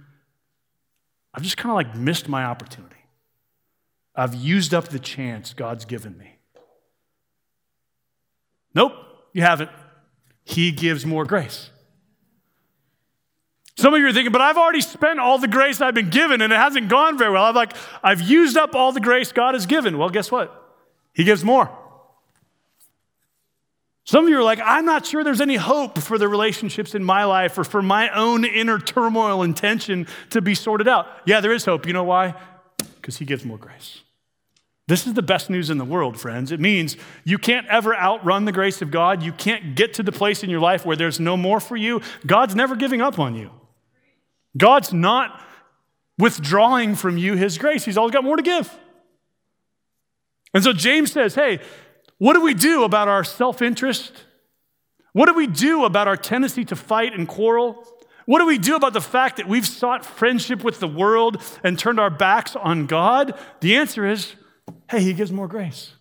[1.33, 2.95] I've just kind of like missed my opportunity.
[4.15, 6.37] I've used up the chance God's given me.
[8.75, 8.93] Nope,
[9.33, 9.69] you haven't.
[10.43, 11.69] He gives more grace.
[13.75, 16.41] Some of you are thinking, but I've already spent all the grace I've been given
[16.41, 17.45] and it hasn't gone very well.
[17.45, 19.97] I'm like, I've used up all the grace God has given.
[19.97, 20.59] Well, guess what?
[21.13, 21.71] He gives more.
[24.05, 27.03] Some of you are like, I'm not sure there's any hope for the relationships in
[27.03, 31.07] my life or for my own inner turmoil and tension to be sorted out.
[31.25, 31.87] Yeah, there is hope.
[31.87, 32.35] You know why?
[32.77, 34.01] Because He gives more grace.
[34.87, 36.51] This is the best news in the world, friends.
[36.51, 39.23] It means you can't ever outrun the grace of God.
[39.23, 42.01] You can't get to the place in your life where there's no more for you.
[42.27, 43.49] God's never giving up on you.
[44.57, 45.41] God's not
[46.17, 48.71] withdrawing from you His grace, He's always got more to give.
[50.53, 51.59] And so James says, hey,
[52.19, 54.25] what do we do about our self interest?
[55.13, 57.85] What do we do about our tendency to fight and quarrel?
[58.25, 61.77] What do we do about the fact that we've sought friendship with the world and
[61.77, 63.37] turned our backs on God?
[63.59, 64.35] The answer is
[64.89, 65.93] hey, He gives more grace.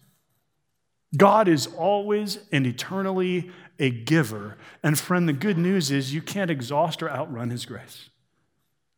[1.16, 4.56] God is always and eternally a giver.
[4.82, 8.10] And friend, the good news is you can't exhaust or outrun His grace.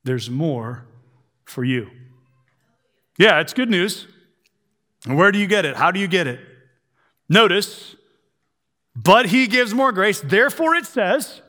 [0.05, 0.85] There's more
[1.45, 1.91] for you.
[3.19, 4.07] Yeah, it's good news.
[5.07, 5.77] And where do you get it?
[5.77, 6.41] How do you get it?
[7.29, 7.97] Notice,
[8.95, 10.21] but he gives more grace.
[10.21, 11.41] Therefore, it says,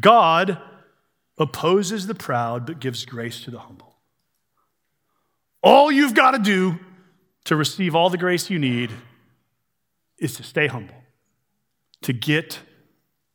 [0.00, 0.58] God
[1.38, 3.96] opposes the proud, but gives grace to the humble.
[5.62, 6.78] All you've got to do
[7.44, 8.90] to receive all the grace you need
[10.18, 11.02] is to stay humble,
[12.02, 12.60] to get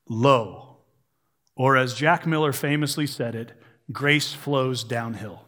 [0.07, 0.77] low.
[1.55, 3.53] Or, as Jack Miller famously said it,
[3.91, 5.43] grace flows downhill.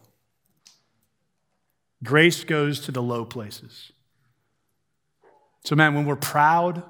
[2.04, 3.92] Grace goes to the low places.
[5.64, 6.84] So, man, when we're proud,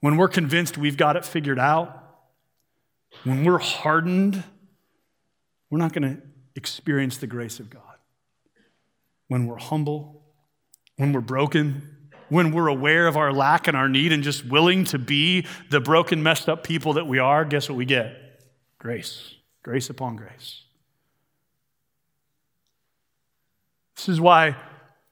[0.00, 2.04] when we're convinced we've got it figured out,
[3.24, 4.42] when we're hardened,
[5.70, 6.22] we're not going to
[6.56, 7.82] experience the grace of God.
[9.28, 10.22] When we're humble,
[10.96, 11.96] when we're broken,
[12.28, 15.80] when we're aware of our lack and our need and just willing to be the
[15.80, 18.40] broken, messed up people that we are, guess what we get?
[18.78, 19.34] Grace.
[19.62, 20.62] Grace upon grace.
[23.96, 24.56] This is why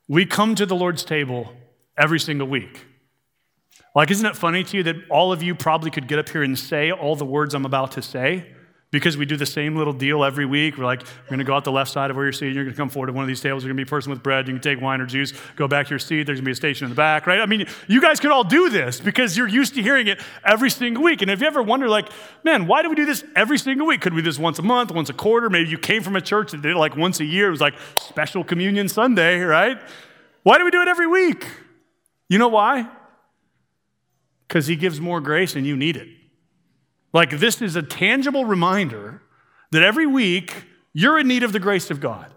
[0.09, 1.53] we come to the Lord's table
[1.99, 2.85] every single week.
[3.95, 6.43] Like, isn't it funny to you that all of you probably could get up here
[6.43, 8.53] and say all the words I'm about to say?
[8.93, 10.79] Because we do the same little deal every week.
[10.79, 12.55] We're like, we're going to go out the left side of where you're seated.
[12.55, 13.65] You're going to come forward to one of these tables.
[13.65, 14.47] You're going to be a person with bread.
[14.47, 15.33] You can take wine or juice.
[15.57, 16.23] Go back to your seat.
[16.23, 17.41] There's going to be a station in the back, right?
[17.41, 20.71] I mean, you guys could all do this because you're used to hearing it every
[20.71, 21.21] single week.
[21.21, 22.09] And if you ever wonder, like,
[22.45, 24.03] man, why do we do this every single week?
[24.03, 25.51] Could we do this once a month, once a quarter?
[25.51, 27.49] Maybe you came from a church that did it like once a year.
[27.49, 29.79] It was like special communion Sunday, right?
[30.45, 31.45] Why do we do it every week?
[32.29, 32.89] You know why?
[34.47, 36.09] Because He gives more grace and you need it.
[37.17, 39.23] Like, this is a tangible reminder
[39.71, 42.31] that every week you're in need of the grace of God.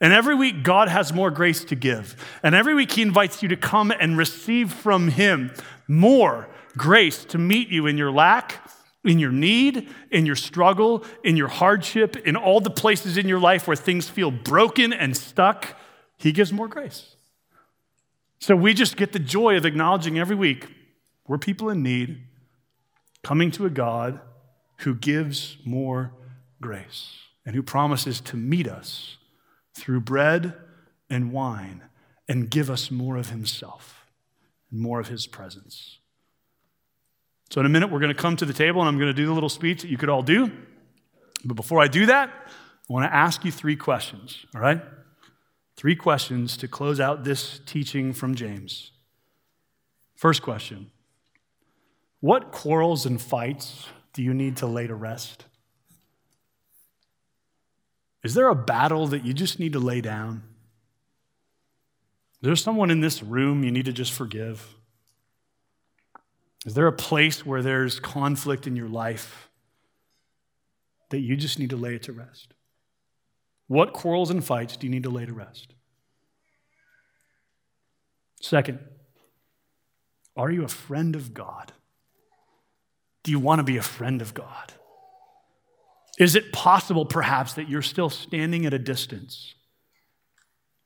[0.00, 2.14] And every week, God has more grace to give.
[2.44, 5.52] And every week, He invites you to come and receive from Him
[5.88, 8.64] more grace to meet you in your lack,
[9.02, 13.40] in your need, in your struggle, in your hardship, in all the places in your
[13.40, 15.76] life where things feel broken and stuck.
[16.18, 17.16] He gives more grace.
[18.38, 20.68] So we just get the joy of acknowledging every week
[21.26, 22.28] we're people in need,
[23.22, 24.20] coming to a God
[24.78, 26.12] who gives more
[26.60, 29.16] grace and who promises to meet us
[29.74, 30.54] through bread
[31.08, 31.82] and wine
[32.28, 34.06] and give us more of himself
[34.70, 35.98] and more of his presence.
[37.50, 39.14] So, in a minute, we're going to come to the table and I'm going to
[39.14, 40.50] do the little speech that you could all do.
[41.44, 44.80] But before I do that, I want to ask you three questions, all right?
[45.76, 48.92] Three questions to close out this teaching from James.
[50.14, 50.90] First question
[52.20, 55.46] What quarrels and fights do you need to lay to rest?
[58.22, 60.42] Is there a battle that you just need to lay down?
[62.42, 64.74] Is there someone in this room you need to just forgive?
[66.66, 69.48] Is there a place where there's conflict in your life
[71.08, 72.52] that you just need to lay it to rest?
[73.66, 75.72] What quarrels and fights do you need to lay to rest?
[78.42, 78.80] Second,
[80.36, 81.72] are you a friend of God?
[83.22, 84.72] Do you want to be a friend of God?
[86.18, 89.54] Is it possible, perhaps, that you're still standing at a distance,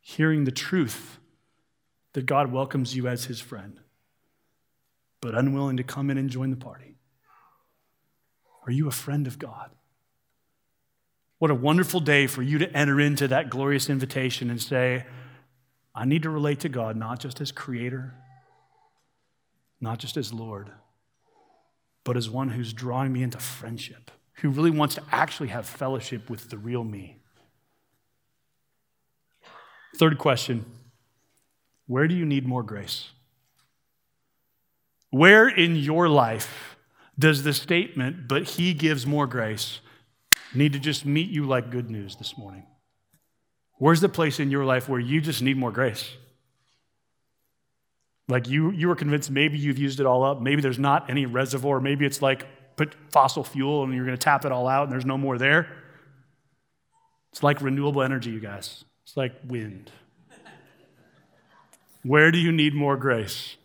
[0.01, 1.19] hearing the truth
[2.13, 3.81] that God welcomes you as his friend,
[5.21, 6.97] but unwilling to come in and join the party?
[8.67, 9.71] Are you a friend of God?
[11.39, 15.05] What a wonderful day for you to enter into that glorious invitation and say,
[15.95, 18.15] I need to relate to God not just as creator,
[19.81, 20.71] not just as Lord,
[22.05, 26.29] but as one who's drawing me into friendship, who really wants to actually have fellowship
[26.29, 27.19] with the real me.
[29.97, 30.67] Third question
[31.87, 33.09] Where do you need more grace?
[35.11, 36.77] Where in your life
[37.19, 39.81] does the statement, but he gives more grace,
[40.53, 42.67] need to just meet you like good news this morning?
[43.79, 46.15] Where's the place in your life where you just need more grace?
[48.29, 50.41] Like you, you were convinced maybe you've used it all up.
[50.41, 51.81] Maybe there's not any reservoir.
[51.81, 52.47] Maybe it's like
[52.77, 55.39] put fossil fuel and you're going to tap it all out and there's no more
[55.39, 55.69] there.
[57.33, 58.85] It's like renewable energy, you guys.
[59.05, 59.91] It's like wind.
[62.03, 63.57] Where do you need more grace?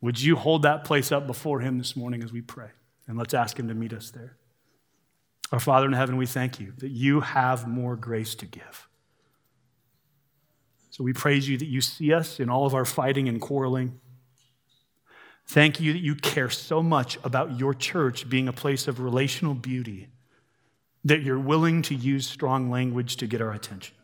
[0.00, 2.70] Would you hold that place up before Him this morning as we pray?
[3.06, 4.36] And let's ask Him to meet us there.
[5.52, 8.88] Our Father in heaven, we thank you that you have more grace to give.
[10.96, 14.00] So we praise you that you see us in all of our fighting and quarreling.
[15.46, 19.52] Thank you that you care so much about your church being a place of relational
[19.52, 20.08] beauty
[21.04, 23.94] that you're willing to use strong language to get our attention.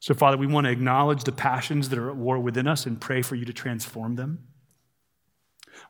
[0.00, 2.98] So, Father, we want to acknowledge the passions that are at war within us and
[2.98, 4.46] pray for you to transform them.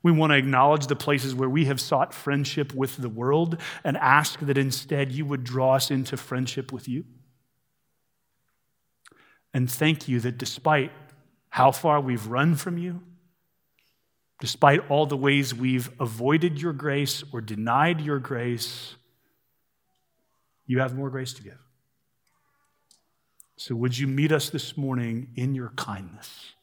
[0.02, 3.96] We want to acknowledge the places where we have sought friendship with the world and
[3.96, 7.04] ask that instead you would draw us into friendship with you.
[9.54, 10.90] And thank you that despite
[11.48, 13.00] how far we've run from you,
[14.40, 18.96] despite all the ways we've avoided your grace or denied your grace,
[20.66, 21.58] you have more grace to give.
[23.56, 26.54] So, would you meet us this morning in your kindness?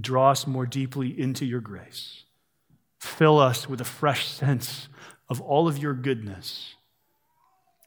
[0.00, 2.22] Draw us more deeply into your grace.
[2.98, 4.88] Fill us with a fresh sense
[5.28, 6.76] of all of your goodness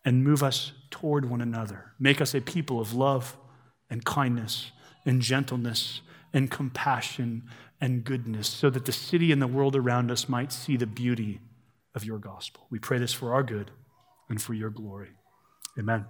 [0.03, 1.93] and move us toward one another.
[1.97, 3.36] Make us a people of love
[3.90, 4.72] and kindness
[5.06, 6.02] and gentleness
[6.34, 7.44] and compassion
[7.80, 11.40] and goodness so that the city and the world around us might see the beauty
[11.94, 12.68] of your gospel.
[12.70, 13.72] We pray this for our good
[14.30, 15.12] and for your glory.
[15.78, 16.06] Amen.